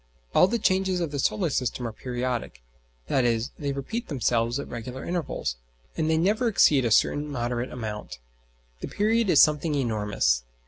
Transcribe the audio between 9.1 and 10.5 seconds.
is something enormous.